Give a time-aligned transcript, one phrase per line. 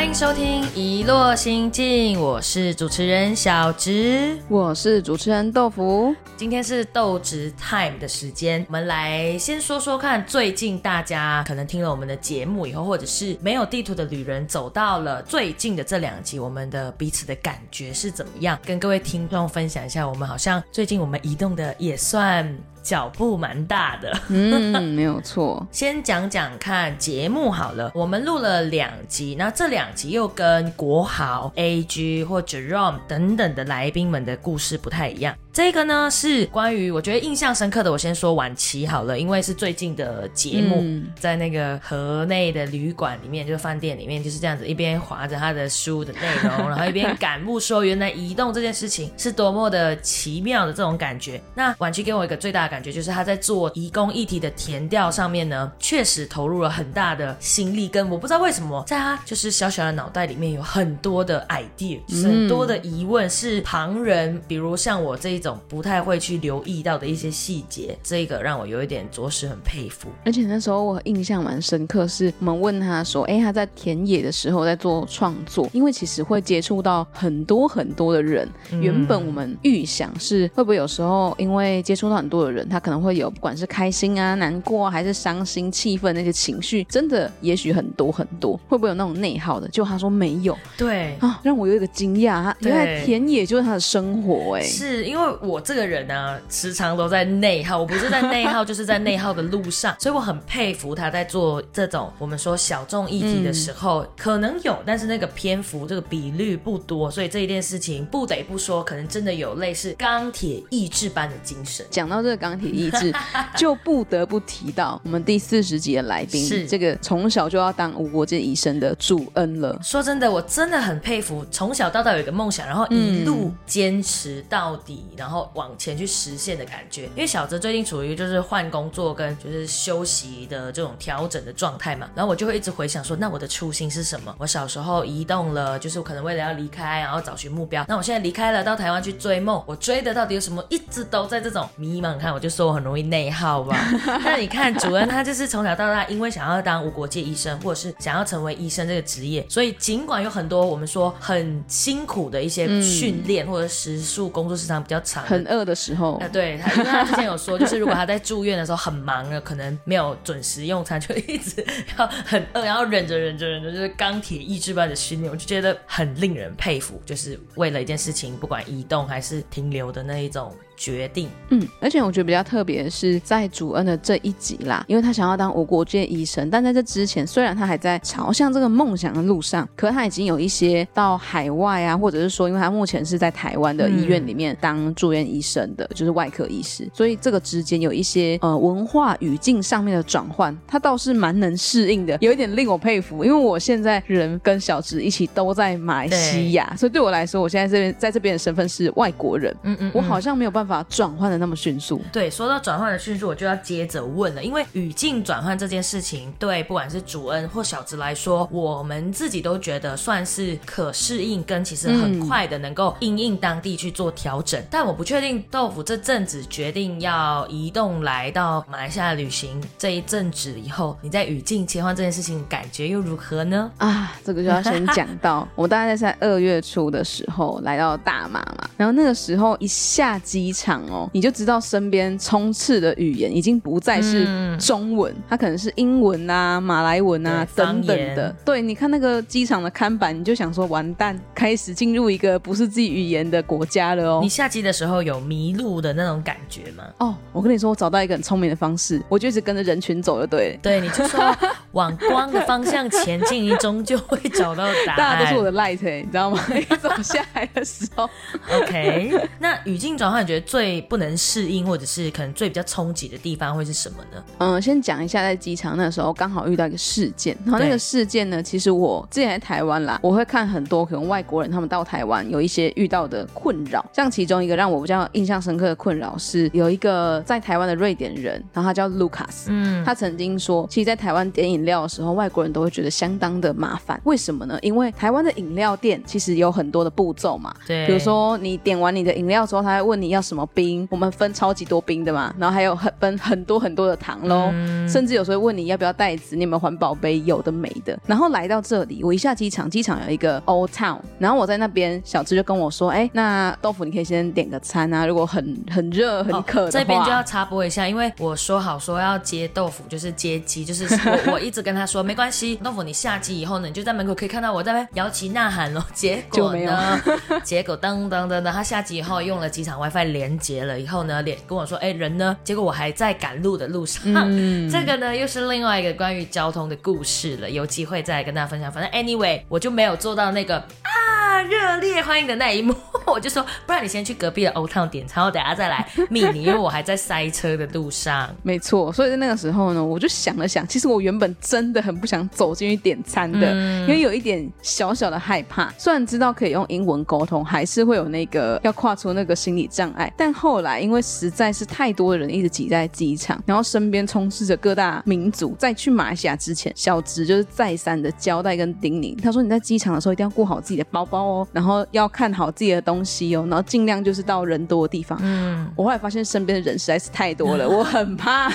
[0.00, 4.34] 欢迎收听《一落心境》，我是主持人小植。
[4.48, 6.16] 我是主持人豆腐。
[6.38, 18.58] 今天是豆植 time 的时间，我们来先说说看，最近大家可能听了我们的节目以后，或者是没有地图的旅人走到了最近的这两集，我们的彼此的感觉是怎么样？
[18.64, 22.50] 跟各位听众分享一下，我们好像最近我们移动的也算
[22.82, 24.16] 脚步蛮大的。
[24.28, 25.66] 嗯，没有错。
[25.72, 35.34] 先讲讲看节目好了，我们录了两集，那这两集又跟国豪、AG 或 Jerome 等等的来宾们的故事不太一样。
[35.52, 51.42] 这个呢是关于我觉得印象深刻的，我先说晚期好了，因为是最近的节目，嗯在那个河内的旅馆里面，就是饭店里面就是这样子，一边划着他的书的内容，然后一边感悟说，原来移动这件事情是多么的奇妙的这种感觉。
[51.52, 70.08] 那晚期给我一个最大的感觉，就是他在做移工议题的填调上面呢，确实投入了很大的心力，跟我不知道为什么，在他就是小小的脑袋里面有很多的 idea，就是很多的疑问是旁人，比如像我这一种不太会去留意到的一些细节，这个让我有一点着实很佩服。
[70.24, 78.48] 而且那时候我印象蛮深刻，是我们问他说：“哎，他在田野的时候在做创作，因为其实会接触到很多很多的人。
[78.80, 89.68] 原本我们预想是会不会有时候因为接触到很多的人，他可能会有不管是开心啊、难过啊，还是伤心、气愤那些情绪，真的也许很多很多，会不会有那种内耗的？
[89.68, 111.84] 就他说没有对，啊，让我有一个惊讶，他对原来田野就是他的生活、哎，是因为我这个人呢、时常都在内耗，我不是在内耗，就是在内耗的路上， 所以我很佩服他在做这种我们说小众议题的时候，可能有，但是那个篇幅这个比率不多，所以这一件事情不得不说，可能真的有类似钢铁意志般的精神。
[111.90, 113.12] 讲到这个钢铁意志，
[113.56, 119.78] 就不得不提到我们第四十集的来宾，是这个从小就要当无国界医生的主恩了。
[119.82, 127.04] 说真的，我真的很佩服，从小到大有一个梦想，然后一路坚持到底，然后往前去实现的感觉。
[127.14, 134.34] 因为小泽最近处于就是换工作跟就是休息的这种调整的状态嘛，然后我就会一直回想说，那我的初心是什么？
[134.38, 137.84] 我小时候移动了，就是我可能为了要离开，然后找寻目标。
[137.88, 140.64] 那我现在离开了，到台湾去追梦，我追的到底有什么？
[140.70, 142.16] 一直都在这种迷茫。
[142.18, 143.76] 看，我就说我很容易内耗吧。
[144.24, 156.18] 那你看，主任他就是从小到大，因为想要当无国界医生，或者是想要成为医生这个职业，所以尽管有很多我们说很辛苦的一些训练，或者时数工作时长比较长，很饿的时候。
[156.18, 161.64] 啊，，对他，因为他之前有说，就是如果他在住院的时候很忙了，可能没有准时用餐，就一直
[161.98, 171.28] 要很饿，然后忍着忍着忍着，就是钢铁意志般的训练，我就觉得很令人佩服，就是为了一件事情，不管移动还是停留的那一种决定。
[171.50, 199.76] 嗯，而且我觉得比较特别的是在主恩的这一集啦，因为他想要当无国界医生，但在这之前，虽然他还在朝向这个梦想的路上，可他已经有一些到海外啊，或者是说，因为他目前是在台湾的医院里面当住院医生的，就是外科医师，所以这个之间有一些呃文化语境上面的转换，他倒是蛮能适应的，有一点令我佩服，因为我现在人跟小植一起都在马来西亚，所以对我来说，我现在这边在这边的身份是外国人，嗯。
[199.78, 199.90] 嗯。
[199.92, 202.00] 我好像没有办法转换的那么迅速。
[202.12, 214.62] 对，说到转换的迅速，我就要接着问了，因为语境转换这件事情，对不管是主恩或小直来说，我们自己都觉得算是可适应，跟其实很快的能够应应当地去做调整。
[214.70, 223.70] 但我不确定豆腐这阵子决定要移动来到马来西亚旅行这一阵子以后，你在语境切换这件事情感觉又如何呢？
[223.78, 234.26] 啊，这个就要先讲到，我大概在二月初的时候来到大马嘛，然后那个时候一下机场哦，你就知道身边充斥的语言已经不再是
[234.58, 238.34] 中文，它可能是英文啊、马来文啊等等的。
[238.44, 244.28] 对，你看那个机场的看板，你就想说完蛋，开始进入一个不是自己语言的国家了哦你。
[244.28, 246.84] 下机的时候有迷路的那种感觉吗？
[246.98, 250.58] 哦，我跟你说，我找到一个很聪明的方式，我就一直跟着人群走就对了。
[250.62, 251.36] 对，你就说
[251.72, 254.96] 往光的方向前进，你终究会找到答案。
[254.96, 256.40] 大家都是我的 light，、欸、你知道吗？
[256.50, 258.08] 一走下来的时候
[258.52, 264.24] ，OK，那语境转换，你觉得最不能适应，或者是可能最比较冲击的地方会是什么呢？
[264.38, 284.00] 嗯，先讲一下，在机场那时候刚好遇到一个事件，然后那个事件呢，其实我之前在台湾啦，我会看很多可能外国人他们到台湾有一些遇到的困扰，像其中一个让我比较印象深刻的困扰是，有一个在台湾的瑞典人，然后他叫 Lucas，嗯，他曾经说，其实，在台湾电影饮料的时候，外国人都会觉得相当的麻烦。
[284.04, 284.58] 为什么呢？
[284.62, 294.50] 因为台湾的饮料店其实有很多的步骤嘛，对，比如说你点完你的饮料之后，他会问你要什么冰，我们分超级多冰的嘛，然后还有很分很多很多的糖喽，
[294.88, 297.98] 甚至有时候问你要不要袋子，你有没有环保杯，有的没的。
[298.06, 310.84] 然后来到这里，我一下机场，机场有一个 Old Town，然后我在那边，小芝就跟我说，哎，那豆腐你可以先点个餐啊，如果很很热很渴这边就要插播一下，因为我说好说要接豆腐，就是接机，就是
[311.26, 315.84] 我我一直跟他说没关系，豆腐你下机以后呢，你就在门口可以看到我在那摇旗呐喊咯。
[315.92, 317.00] 结果呢，
[317.42, 322.36] 结果噔噔噔噔，他下机以后用了机场 WiFi 连接了以后呢，连跟我说，哎，人呢？
[322.44, 324.02] 结果我还在赶路的路上，
[324.70, 328.70] 这个呢又是另外一个关于交通的故事了，有机会再来跟大家分享。
[328.70, 331.00] 反正 anyway，我就没有做到那个啊
[331.48, 332.74] 热烈欢迎的那一幕，
[333.06, 338.28] 我就说，不然你先去隔壁的 Old Town 点餐，我等下再来密你，因为我还在塞车的路上。
[338.42, 345.72] 没错，所以在那个时候呢，我就想了想，其实我原本真的很不想走进去点餐的，因为有一点小小的害怕。
[345.78, 350.12] 虽然知道可以用英文沟通，还是会有那个要跨出那个心理障碍。
[350.16, 365.18] 但后来因为实在是太多的人一直挤在机场，然后身边充斥着各大民族，在去马来西亚之前，小直就是再三的交代跟叮咛，他说你在机场的时候一定要顾好自己的包包哦，然后要看好自己的东西哦，然后尽量就是到人多的地方。
[365.22, 368.50] 嗯，我后来发现身边的人实在是太多了， 我很怕，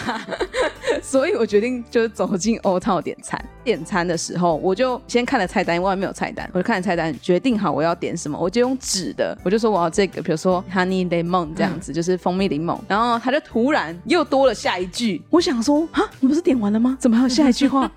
[1.02, 3.44] 所以我决定就是走进欧套点餐。
[3.64, 12.78] 点餐的时候，我就先看了菜单，外面没有菜单，我就看了菜单，决定好我要点什么，我就用纸的，我就说我要这个，比如说 honey lemon 这样子，就是蜂蜜柠檬。
[12.88, 16.96] 然后他就突然又多了下一句，我想说啊，你不是点完了吗？
[17.00, 17.92] 怎么还有下一句话？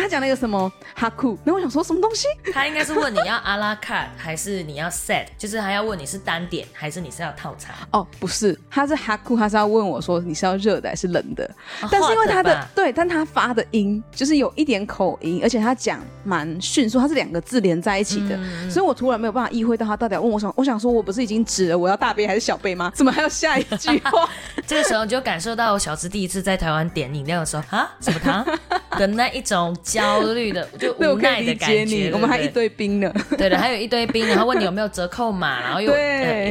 [0.00, 2.26] 他讲那个什么哈库，那我想说什么东西？
[2.52, 7.74] 他应该是问你要 阿拉卡还是你要 set，就是他要问你是单点还是你是要套餐？
[7.90, 11.48] 哦，不是，他是哈库，他是要问我说你是要热的还是冷的？
[11.90, 18.38] 但是因为他的对，但他发的音就是有一点口音，而且他讲蛮迅速，他是两个字连在一起的，
[18.70, 20.52] 所以我突然没有办法意会到他到底要问我什么。
[20.56, 22.92] 我想说，我不是已经指了我要大杯还是小杯吗？
[22.94, 24.28] 怎么还有下一句话？
[24.66, 28.44] 这个时候你就感受到小芝第一次在台湾点饮料的时候啊，什么糖
[28.92, 32.10] 的那一种焦虑的， 就无奈的感觉。
[32.12, 35.92] 我们还一堆冰呢， 对的，还有一堆冰，然后问你有没有折扣码， 然后又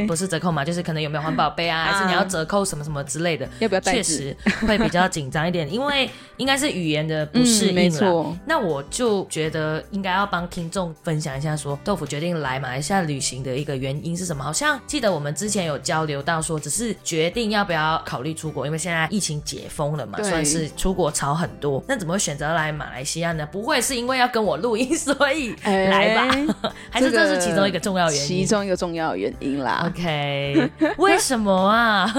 [0.06, 3.80] 不是折扣码，就是可能有没有环保杯啊，还是你要折扣什么什么之类的，要不要？
[3.80, 4.36] 确实
[4.66, 8.36] 会比较紧张一点，因为应该是语言的不适应了。
[8.46, 14.42] 那我就觉得应该要帮听众分享一下，说豆腐决定来马来西亚旅行的一个原因是什么？
[14.42, 21.82] 好像记得我们之前有交流到说，只是决定要不要考虑出国，因为现在疫情解封了嘛，算是出国潮很多。
[21.86, 23.46] 那怎么会选择来马来西亚呢？
[23.52, 26.72] 不会是因为要跟我录音， 所以来吧？
[26.90, 28.26] 还是这是其中一个重要原因？
[28.26, 29.84] 其中一个重要原因啦。
[29.86, 32.12] OK， 为什么啊？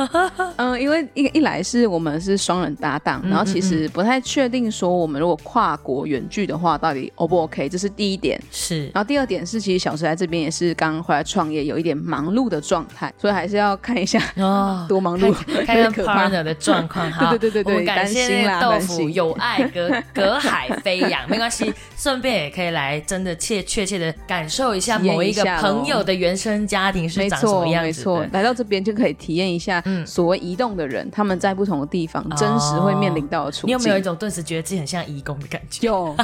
[0.58, 7.68] 嗯，因为一一来是我们是双人搭档，然后其实不太确定说我们如果跨国远距的话，到底 O 不 OK？
[7.68, 8.40] 这是第一点。
[8.52, 15.34] 是，然后第二点是，其实小时在这边也是刚回来创业，有一点忙碌的状态，所以还是要看一下哦，多忙碌，
[15.66, 17.12] 看看 partner 的状况。
[17.30, 27.88] 对对对对对，感谢豆腐有爱隔隔海飞扬，没关系，顺便也可以来真的切确切的感受一下某一个朋友的原生家庭是长什么样子。
[27.88, 33.68] 没错，来到这边就可以体验一下，嗯，所谓移动的人他们在不同的地方真实会面临到的处境。
[33.68, 35.88] 你有没有一种顿时觉得自己很像移工的感觉？
[35.88, 36.16] 有，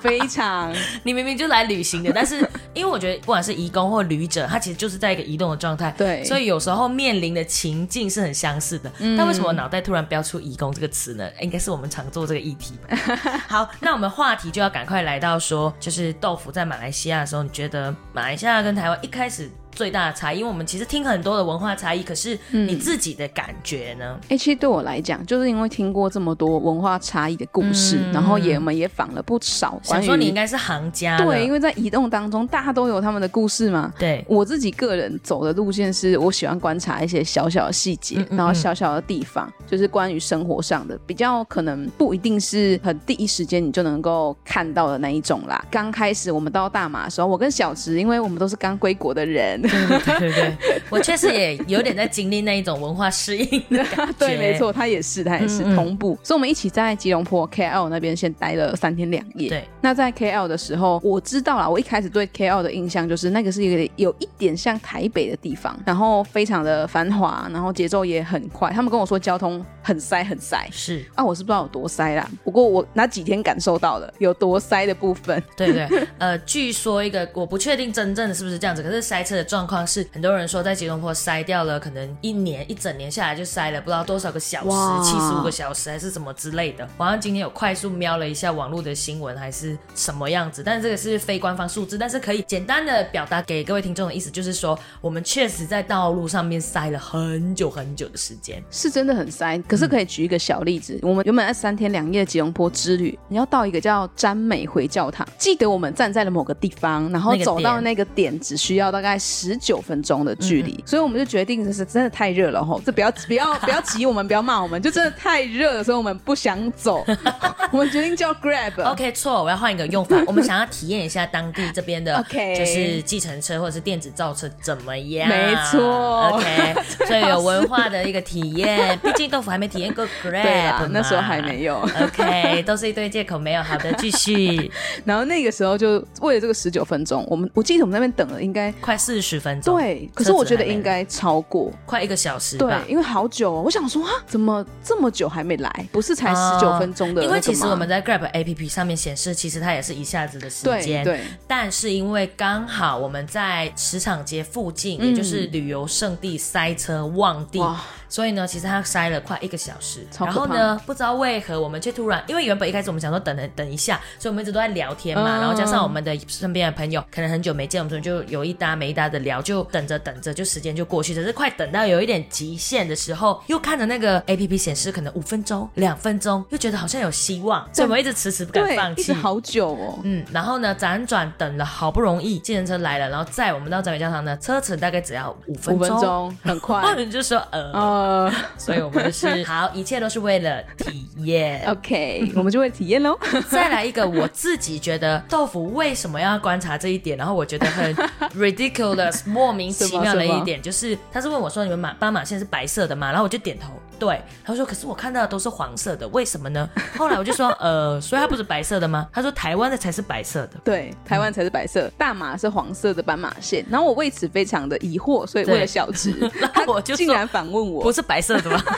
[0.00, 0.74] 非常。
[1.04, 2.38] 你明明就来旅行的，但是
[2.74, 5.94] 因为我觉得不管是移工或旅者，他其实就是在一个移动的状态。
[5.96, 8.90] 对，所以有时候面临的情境是很相似的。
[8.98, 11.26] 嗯但为什么脑袋突然标出“移工”这个词呢？
[11.40, 12.96] 应该是我们常做这个议题吧。
[13.48, 19.50] 好，那我们话题就要赶快来到说，就是豆腐在马来西亚的时候，你觉得马来西亚跟台湾一开始？
[19.76, 24.18] 最大的差异，因为我们其实听很多的文化差异，可是你自己的感觉呢？
[24.30, 29.78] 哎，其实对我来讲，就是因为听过这么多文化差异的故事，然后也我们也访了不少。
[29.82, 33.92] 想说你应该是行家，对，因为在移动当中，大家都有他们的故事嘛。
[33.98, 45.62] 对我自己个人走的路线是，我喜欢观察一些小小的细节，然后小小的地方，就是关于生活上的，比较可能不一定是很第一时间你就能够看到的那一种啦。
[45.70, 49.60] 刚开始我们到大马的时候，我跟小池，因为我们都是刚归国的人。
[49.68, 50.56] 对对对。
[50.90, 54.12] 我确实也有点在经历那一种文化适应的感觉。
[54.18, 56.18] 对，没错，他也是，他也是同步。
[56.22, 59.48] 所以，我们一起在吉隆坡 KL 那边先待了三天两夜。
[59.48, 59.64] 对。
[59.80, 61.68] 那在 KL 的时候，我知道了。
[61.68, 68.70] 我一开始对 KL 的印象就是那个是一个有一点像台北的地方，然后非常的繁华，然后节奏也很快。
[68.70, 70.66] 他们跟我说交通很塞，很塞。
[70.72, 72.28] 是啊，我是不知道有多塞啦。
[72.42, 75.42] 不过我那几天感受到了有多塞的部分。
[75.54, 75.86] 对对。
[76.18, 79.66] 呃，据说一个我不确定真正的是不是这样子，可是塞车的状。
[79.66, 86.88] 况是，很多人说在吉隆坡塞掉了，可能一年一整年下来就塞了不知道多少个小时，七十五个小时还是什么之类的。
[86.96, 98.62] 我好像今天有快速瞄了一下网络的新闻，还是什么样子，但这个是非官方数字，但是可以简单的表达给各位听众的意思，就是说我们确实在道路上面塞了很久很久的时间。
[98.70, 117.04] 是真的很塞，可是可以举一个小例子，我们原本在三天两夜的吉隆坡之旅，你要到一个叫詹美回教堂，记得我们站在了某个地方，然后走到那个点只需要大概十九分钟的距离，所以我们就决定这是真的太热了吼，这不要不要不要急我们，不要骂我们，就真的太热了，所以我们不想走，
[117.72, 118.92] 我们决定叫 Grab。
[118.92, 120.16] OK，错，我要换一个用法。
[120.26, 125.28] 我们想要体验一下当地这边的 OK 就是计程车或者是电子造车怎么样？
[125.28, 126.74] 没错 OK，
[127.06, 128.98] 所以有文化的一个体验。
[129.02, 131.78] 毕竟豆腐还没体验过 Grab，那时候还没有。
[131.80, 133.62] OK， 都是一堆借口，没有。
[133.62, 134.70] 好的，继续，
[135.04, 139.76] 然后那个时候就为了这个十九分钟，我们我记得我们那边等了应该快四十分钟。
[139.76, 141.72] 对，可是我觉得应该超过。
[141.84, 142.82] 快一个小时对吧，。
[142.88, 145.88] 因为好久哦，我想说啊，怎么这么久还没来？
[145.92, 151.04] 不是才哦十九分钟的因为其实我们在 Grab APP 上面显示，其实它也是一下子的时对间。
[151.04, 157.80] 对但是因为刚好我们在池场街附近，嗯也就是旅游胜地塞车旺地哇，
[158.16, 160.00] 所以呢，其实他塞了快一个小时。
[160.18, 165.36] 然后呢，不知道为何我们却突然，因为原本一开始我们想说等等等一下，所以我们一直都在聊天嘛。
[165.36, 171.12] 嗯然后加上我们的身边的朋友可能很久没见，我们就有一搭没一搭的聊，就等着等着，就时间就过去。
[171.12, 179.12] 只是快等到有一点极限的时候，又看着那个 A P P 显示可能五分钟、两分钟，又觉得好像有希望，所以我们一直迟迟不敢放弃直。
[179.12, 179.98] 好久哦。
[180.04, 185.88] 嗯，然后呢，辗转等了好不容易，计程车来了，然后载我们到展美教堂呢，车程大概只要五分五钟。
[185.88, 187.70] 分钟很快 或者就说呃，
[188.06, 191.64] 呃所以我们就是 好，一切都是为了体验。
[191.66, 193.18] ，OK，我们就会体验喽。
[193.50, 197.94] 再来一个，我自己觉得豆腐为什么要观察这一点，然后我觉得很
[198.36, 203.08] ridiculous，莫名其妙的一点，就是他是问我说你们马斑马线是白色的吗？
[203.08, 204.20] 然后我就点头，对。
[204.44, 206.68] 他说可是我看到的都是黄色的，为什么呢？
[206.96, 209.08] 后来我就说呃，所以它不是白色的吗？
[209.12, 210.60] 他说台湾的才是白色的。
[210.64, 213.64] 对，台湾才是白色，大马是黄色的斑马线。
[213.68, 218.62] 然后我为此非常的疑惑，所以为了小值，然后我就竟然反问我不，是白色的吗？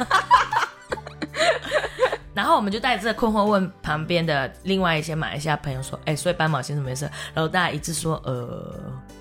[2.34, 8.72] 然后我们就带着困惑问旁边的另外一些马来西亚朋友说：“哎，所以斑马先生没事。”然后大家一致说：“呃，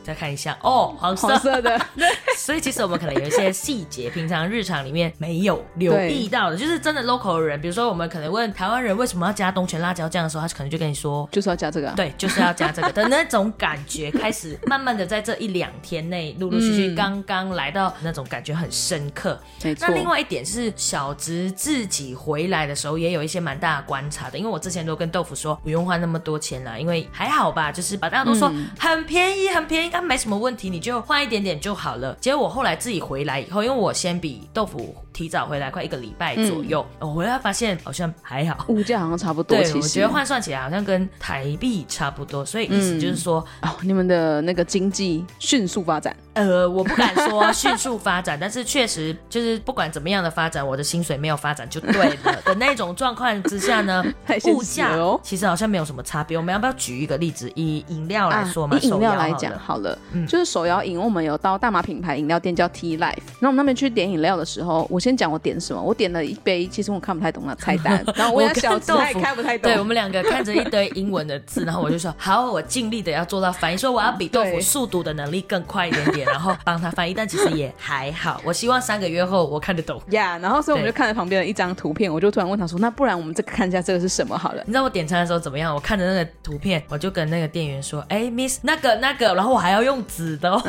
[0.08, 1.28] 再看一下，哦，黄色。
[1.28, 1.78] 黄色的，
[2.38, 11.28] 所以其实我们可能有一些细节，平常日常里面没有留意到的，就是真的 local 的人，比如说我们可能问台湾人为什么要加东泉辣椒酱的时候，他可能就跟你说。
[11.30, 11.94] 就是要加这个、啊。
[11.98, 19.38] 对，就是要加这个的那种感觉，开始慢慢的在这一两天内，陆陆续续嗯刚刚来到那种感觉很深刻。
[19.62, 19.96] 没错那。
[19.96, 32.16] 另外一点是，小直自己回来的时候也有一些蛮大的观察的，因为我之前都跟豆腐说不用花那么多钱啦，因为还好吧，就是把大家都说嗯很便宜，很便宜，那没什么问题，你就换一点点就好了。
[32.22, 38.66] 结果我后来自己回来以后，因为我先比豆腐提早回来快一个礼拜左右，我回来发现好像还好。
[38.68, 54.06] 物价好像差不多，对，我觉得换算起来好像跟台币差不多，所以意思就是说，哦，你们的那个经济迅速发展，呃，我不敢说迅速发展， 但是确实就是不管怎么样的发展，我的薪水没有发展就对了的那种状况之下呢
[54.54, 56.38] 物价其实好像没有什么差别。
[56.38, 58.78] 我们要不要举一个例子，以饮料来说嘛？
[58.78, 69.72] 啊以饮料来讲好了，嗯就是手摇饮，我们有到大马品牌饮料店叫 T Life，然后我们那边去点饮料的时候，我先讲我点什么，我点了一杯，其实我看不太懂那菜单， 然后我小吃，他也看不太懂。
[69.72, 78.42] 对我们两个看着一堆英文的字，然后我就说 好，我尽力的要做到翻译，说我要比豆腐速读的能力更快一点点，然后帮他翻译，但其实也还好。
[78.44, 80.02] 我希望三个月后我看得懂。
[80.12, 85.74] 呀然后所以我们就看着旁边的一张图片，我就突然问他说：“那不然我们这个看一下这个是什么好了你知道我点餐的时候怎么样？
[85.74, 90.62] 我看着那个图片，我就跟那个店员说：“哎、m i s s 那个那个。”然后我还要用纸的、哦，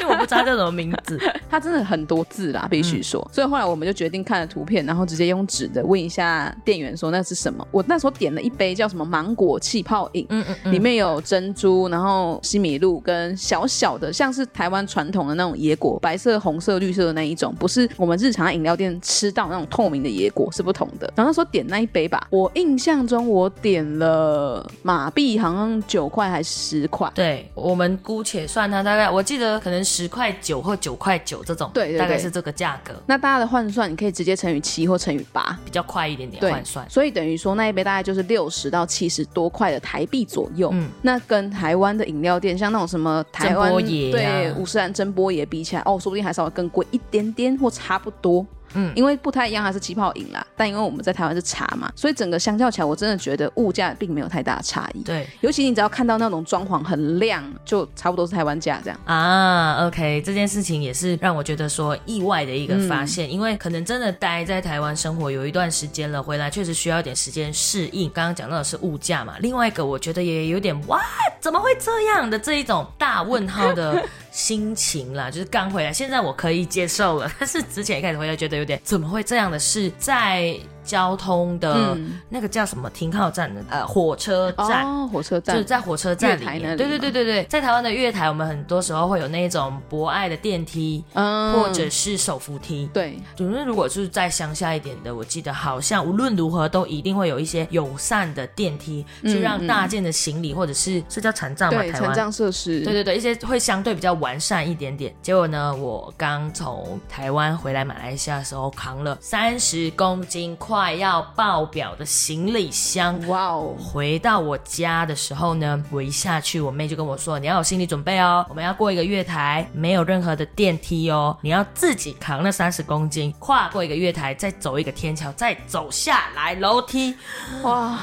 [0.00, 3.26] 因为我不知道叫什么名字。？”它真的很多字啦，必须说。
[3.32, 7.66] 所以后来我们就决定看了图片，然后直接用纸的问一下店员说那是什么。
[7.70, 21.06] 我那时候点了一杯叫什么芒果气泡饮，嗯嗯嗯，里面有珍珠，然后西米露跟小小的像是台湾传统的那种野果，白色、红色、绿色的那一种，不是我们日常饮料店吃到那种透明的野果，是不同的。
[21.14, 27.10] 然后那时候点那一杯吧，我印象中我点了马币好像九块还是十块。
[27.14, 36.88] 对，我们姑且算它大概，我记得可能十块九或九块九这种，对对对大概是这个价格，那大家的换算，你可以直接乘以七或乘以八，比较快一点点换算。
[36.88, 40.70] 所以等于说那一杯大概就是六十到七十多块的台币左右。
[40.72, 48.44] 嗯那跟台湾的饮料店，像那种什么台湾对五十兰真波爷比起来，哦，说不定还稍微更贵一点点或差不多。
[48.74, 55.02] 嗯，因为不太一样，它是气泡饮啦，但因为我们在台湾是茶嘛，所以整个相较起来，我真的觉得物价并没有太大的差异。
[55.02, 59.00] 对，尤其你只要看到那种装潢很亮，就差不多是台湾价这样。
[59.04, 68.10] 啊，OK，这件事情也是让我觉得说意外的一个发现，因为可能真的待在台湾生活有一段时间了，回来确实需要一点时间适应。
[68.10, 71.00] 刚刚讲到的是物价嘛，另外一个我觉得也有点哇，
[71.40, 74.04] 怎么会这样的这一种大问号的。
[74.36, 77.32] 心情啦，就是刚回来，现在我可以接受了。
[77.38, 80.54] 但是之前一开始回来觉得有点怎么会这样的事，在
[80.86, 81.96] 交通的
[82.28, 86.76] 那个叫什么停靠站的呃火车站哦，火车站就是在火车站里面。
[86.76, 92.88] 对对对对对，在台湾的月台，我们很多时候会有那种博爱的电梯，嗯，或者是手扶梯。
[92.92, 102.80] 对，总之如果是在乡下一点的，我记得好像无论如何都一定会有一些友善的电梯，就让大件的行李或者是是叫残障嘛，台湾残障设施。
[102.80, 104.16] 对对对，一些会相对比较。
[104.16, 105.76] 完善一点点，结果呢？
[105.76, 113.18] 我刚从台湾回来马来西亚的时候，扛了三十公斤快要爆表的行李箱。
[113.28, 113.74] 哇哦！
[113.80, 127.16] 回到我家的时候呢，我一下去，我妹就跟我说：“你要有心理准备哦，我们要过一个月台，没有任何的电梯哦，你要自己扛那三十公斤，跨过一个月台，再走一个天桥，再走下来楼梯。”
[127.64, 127.98] 哇，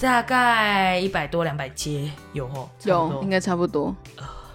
[0.00, 3.94] 大概一百多两百阶有哦，有应该差不多。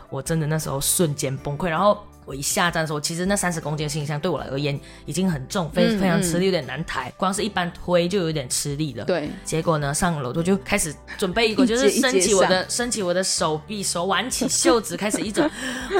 [0.09, 2.03] 我真的那时候瞬间崩溃，然后。
[2.25, 7.11] 我一下站的时候，其实那三十公斤的行李箱对我来而言已经很重，非非常吃力，有点难抬。
[7.17, 9.05] 光是一般推就有点吃力了。
[9.05, 9.29] 对。
[9.43, 15.49] 结果呢，上楼我就开始准备一个，就是升起我的升起我的手臂，手挽起袖子，开始一种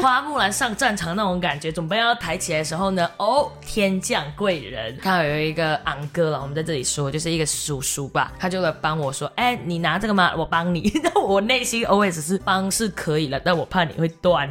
[0.01, 1.71] 花木兰上战场那种感觉。
[1.71, 10.33] 准备要抬起来的时候呢，哦，天降贵人，刚好有一个昂哥了，我们在这里说就是一个叔叔吧，他就来帮我说：“哎，你拿这个吗？
[10.35, 10.91] 我帮你。
[11.03, 14.49] ”那我内心 always 是帮是可以了，但我怕你会断，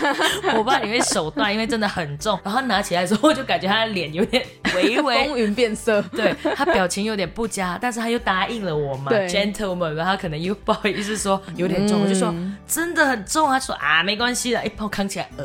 [0.58, 1.00] 我怕你会。
[1.06, 4.44] 手段，因为真的很重，然后拿起来的时候，我就感觉他的脸有点
[4.74, 12.34] 微微风云变色，对他表情有点不佳，但是他又答应了我嘛，gentleman，然后他可能又不好意思说有点重，我就说
[12.66, 15.44] 真的很重，他说啊没关系的，一我扛起来，呃，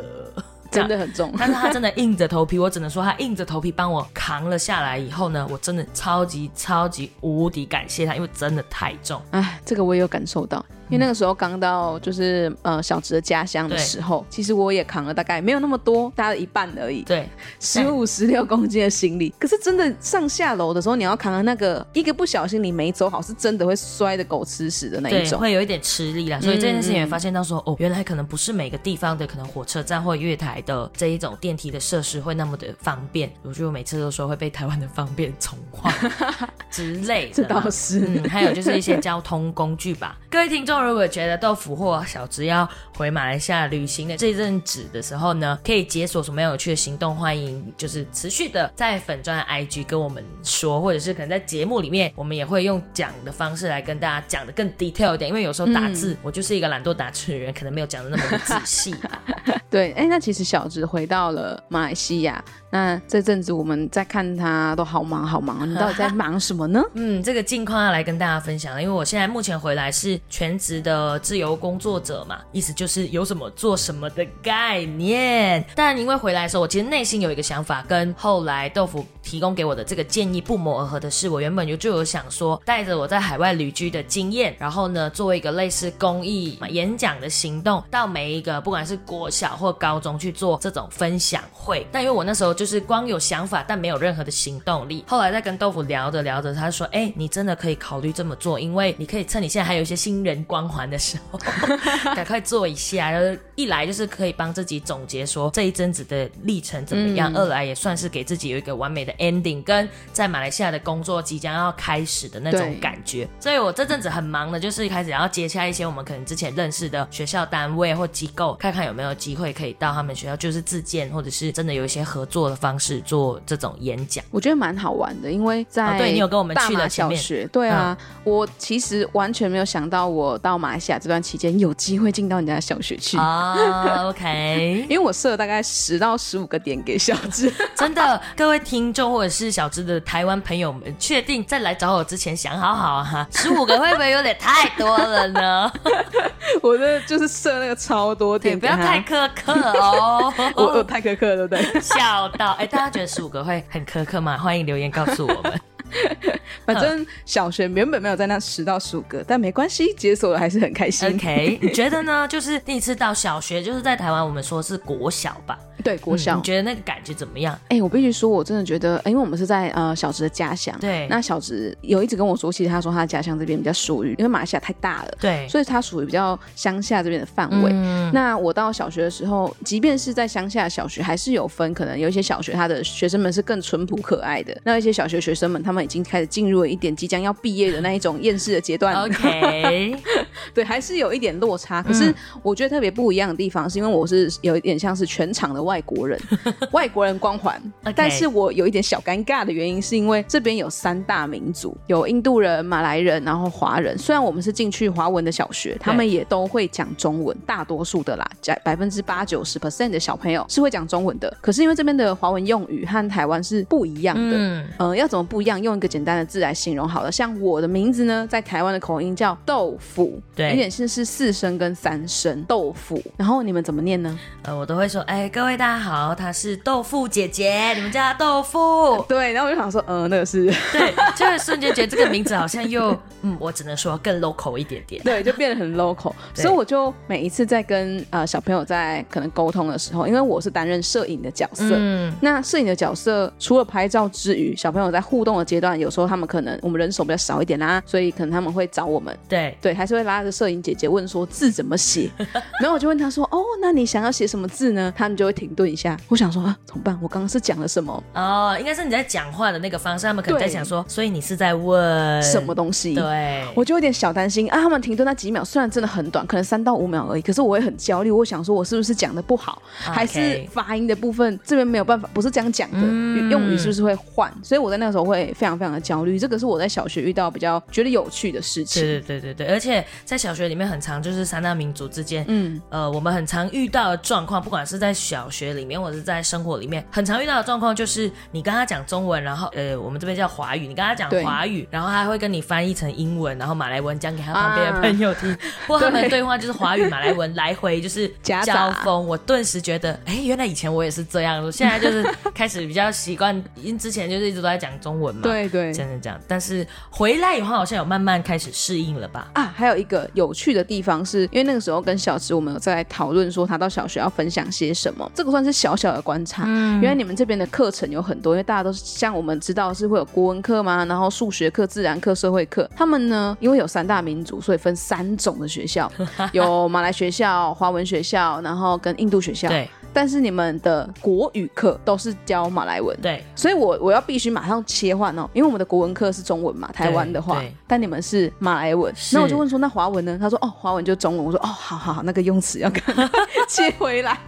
[0.70, 10.64] 真的很重，但是他真的硬着头皮，我只能说他硬着头皮帮我扛了下来以后呢，我真的超级超级无敌感谢他，因为真的太重，哎，这个我也有感受到。
[10.92, 17.00] 因为那个时候刚到就是呃小植的家乡的时候，其实我也扛了大概没有那么多，大概一半而已。
[17.00, 17.26] 对，
[17.58, 19.34] 十五十六公斤的行李。
[19.38, 26.38] 可是真的上下楼的时候，你要扛的那个一个不小心你没走好，是真的会摔的狗吃屎的那一种，会有一点吃力啦。
[26.38, 33.32] 所以这件事情也发现到说，哦，原来可能不是每个地方的可能火车站或月台的这一种电梯的设施会那么的方便。
[33.42, 35.90] 我觉得每次都说会被台湾的方便宠坏
[36.70, 37.32] 之类的。
[37.32, 38.00] 这倒是。
[38.00, 40.81] 嗯，还有就是一些交通工具吧，各位听众。
[40.84, 47.16] 如果觉得豆腐或小直要回马来西亚旅行的这阵子的时候呢，可以解锁什么样有趣的行动？
[47.16, 55.28] 欢迎就是持续的在粉钻 IG 跟我们说，或者是可能在节目里面，我们也会用讲的方式来跟大家讲的更 detail 一点。
[55.28, 58.94] 因为有时候打字，我就是一个懒惰打字的人，可能没有讲的那么的仔细。
[59.70, 62.44] 对，哎，那其实小直回到了马来西亚。
[62.70, 66.82] 那这阵子我们在看他都好忙好忙，你到底在忙什么呢？
[66.94, 75.62] 嗯，这个近况要来跟大家分享，因为我现在目前回来是全职的自由工作者嘛，意思就是有什么做什么的概念。
[75.74, 91.86] 但因为回来的时候，我其实内心有一个想法，跟后来豆腐提供给我的这个建议不谋而合的是，我原本就就有想说，带着我在海外旅居的经验，然后呢，做一个类似公益演讲的行动，到每一个不管是国小或高中去做这种分享会。
[91.92, 92.62] 但因为我那时候就。
[92.62, 95.04] 就是光有想法，但没有任何的行动力。
[95.08, 101.40] 后来在跟豆腐聊着聊着，他说：“哎，你真的可以考虑这么做，因为你可以趁你现在还有一些新人光环的时候，
[102.14, 103.10] 赶快做一下。
[103.10, 113.26] 然后一来就是可以帮自己总结说这一阵子的历程怎么样；二来也算是给自己有一个完美的 ending，跟在马来西亚的工作即将要开始的那种感觉。
[113.40, 134.04] 所以我这阵子很忙的，就是开始要接洽一些我们可能之前认识的学校单位或机构，看看有没有机会可以到他们学校，就是自荐或者是真的有一些合作。”的方式做这种演讲，我觉得蛮好玩的，因为在对你有跟我们去了小学，对啊，我其实完全没有想到，我到马来西亚这段期间有机会进到你家小学去啊。
[134.08, 145.72] OK， 因为我设大概十到十五个点给小智， 真的，各位听众或者是小智的台湾朋友们，确定在来找我之前想好好哈，十五个会不会有点太多了呢？
[146.60, 151.80] 我的就是设那个超多点，不要太苛刻哦，我我太苛刻了，对不对？
[151.80, 154.36] 笑到哎，大家觉得十五个会很苛刻吗？
[154.36, 155.71] 欢迎留言告诉我们。
[156.64, 161.08] 反正小学原本没有在那十到十五个，但没关系，解锁了还是很开心。
[161.08, 162.26] OK，你觉得呢？
[162.28, 165.58] 就是第一次到小学，就是在台湾，我们说是国小吧？
[165.82, 166.36] 对，国小。
[166.36, 167.58] 你觉得那个感觉怎么样？
[167.68, 177.70] 哎、我必须说，我真的觉得，呃因为我们是在呃小植的家乡，对那小植有一直跟我说，其实他说他的家乡这边比较属于，因为马来西亚太大了，对，所以他属于比较乡下这边的范围。
[177.72, 188.94] 嗯那我到小学的时候，即便是在乡下小学，还是有分，可能有一些小学他的学生们是更淳朴可爱的，那一些小学学生们他们已经开始进入了一点即将要毕业的那一种厌世的阶段。
[188.94, 189.96] OK，
[190.54, 191.82] 对，还是有一点落差。
[191.82, 196.18] 可是我觉得特别不一样的地方，是因为我是有一点像是全场的外国人，
[196.72, 197.60] 外国人光环。
[197.94, 203.96] 但是我有一点小尴尬的原因，是因为这边有三大民族，有印度人、马来人，然后华人。
[203.98, 211.36] 虽然我们是进去华文的小学，他们也都会讲中文，大多数的啦，百百分之八九十 percent 的小朋友是会讲中文的。
[211.40, 215.61] 可是因为这边的华文用语和台湾是不一样的，嗯，呃，要怎么不一样？
[215.62, 223.02] 用一个简单的字来形容好了，像我的名字呢，在台湾的口音叫豆腐，对有点像是四声跟三声豆腐。
[223.16, 224.18] 然后你们怎么念呢？
[224.42, 229.04] 呃，我都会说，哎，各位大家好，她是豆腐姐姐，你们叫她豆腐。
[229.08, 235.02] 对，然后我就想说，呃，那个是对，就会瞬间觉得这个名字好像又，嗯，我只能说更 local 一点点。
[235.02, 236.12] 对，就变得很 local。
[236.34, 249.14] 所以我就每一次在跟呃小朋友在可能沟通的时候，因为我是担任摄影的角色，嗯，那摄影的角色除了拍照之余，小朋友在互动的阶段，有时候他们可能我们人手比较少一点啦，所以可能他们会找我们。
[249.28, 252.10] 对，对，还是会拉着摄影姐姐问说字怎么写，
[252.60, 254.90] 然后我就问他说，哦，那你想要写什么字呢？
[254.96, 255.94] 他们就会停顿一下。
[256.08, 256.98] 我想说啊，怎么办？
[257.02, 262.52] 我刚刚是讲了什么哦，应该是你在讲话的那个方式，他们可能在想说，所以你是在问什么？
[262.52, 262.94] 东西？
[262.94, 268.10] 对，我就有点小担心啊，他们停顿那几秒，虽然真的很短，可能三到五秒而已，可是我会很焦虑。
[268.10, 274.30] 我想说，我是不是讲的不好，还是发音的部分这边没有办法，不是这样讲的，嗯用语是不是会换？
[274.42, 276.16] 所以我在那个时候会非常非常的焦虑。
[276.20, 278.80] 这个是我在小学遇到比较觉得有趣的事情。
[278.80, 299.04] 对对对对对，而且在小学里面很常就是三大民族之间，嗯，呃，我们很常遇到的状况，不管是在小学里面或者是在生活里面，很常遇到的状况就是你跟他讲中文，然后呃，我们这边叫华语，你跟他讲华语，然后他会跟你翻译成英文，然后马来文讲给他旁边的 啊朋友听，或他们对对话就是华语马来文来回就是交锋。
[299.08, 305.72] 我顿时觉得，哎，原来以前我也是这样，我现在就是开始比较习惯，因之前就是一直都在讲中文嘛，，对对。
[305.72, 309.28] 真的这样，但是回来以后好像有慢慢开始适应了吧？
[309.34, 316.44] 啊，还有一个有趣的地方是，因为那个时候跟小池我们有在讨论说他到小学要分享些什么，这个算是小小的观察。
[316.46, 322.68] 嗯原来你们这边的课程有很多，因为大家都是像我们知道是会有国文课嘛，然后数学课、自然课、社会课。
[322.76, 325.90] 他们呢，因为有三大民族，所以分三种的学校，
[326.32, 329.48] 有马来学校、华文学校，然后跟印度学校。
[329.48, 332.96] 对但是你们的国语课都是教马来文。
[333.00, 340.18] 对，所以我我要必须马上切换哦，因为我们的国文课是中文嘛，台湾的话对，但你们是马来文，是那我就问说那华文呢？
[340.20, 341.24] 他说哦，华文就中文。
[341.24, 343.08] 我说哦，好好好，那个用词要赶快
[343.48, 344.18] 切回来。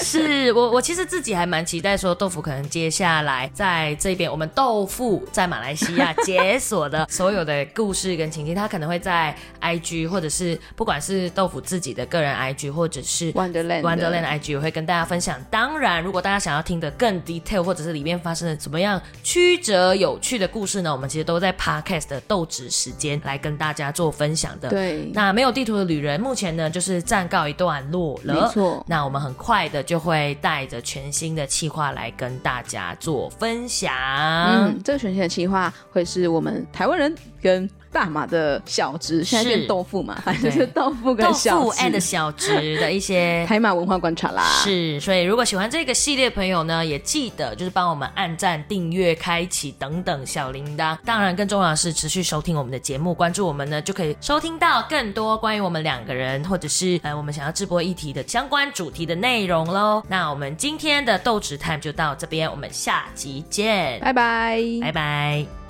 [0.00, 15.38] 是我，我其实自己还蛮期待说，豆腐可能接下来在这边，我们豆腐在马来西亚解锁的所有的故事跟情境，他可能会在 IG 或者是不管是豆腐自己的个人 IG，或者是 Wonderland 的 Wonderland IG，我会跟大家分享。
[15.50, 24.68] 当然，如果大家想要听得更 detail，或者是里面发生了怎么样曲折有趣的故事呢，我们其实都在 Podcast 的豆子时间来跟大家做分享的。
[24.68, 28.34] 对，那没有地图的旅人，目前呢就是暂告一段落了。
[28.34, 33.92] 没错那我们很快的就会带着全新的企划来跟大家做分享。
[33.94, 42.00] 嗯，这个全新的计划会是我们台湾人跟大马的小值，现在变豆腐嘛，反正就是豆腐跟豆小腐 and。
[42.00, 43.46] 小值的一些。
[43.46, 50.96] 台马文化观察啦，是，所以如果喜欢这个系列朋友呢，也记得就是帮我们按赞、订阅、开启等等小铃铛。
[51.04, 60.02] 当然，更重要的是持续收听我们的节目，关注我们呢，就可以收听到更多关于我们两个人或者是呃我们想要直播议题的相关主题的内容喽。
[60.08, 65.61] 那我们今天的豆豉 time 就到这边，我们下集见，拜拜，拜拜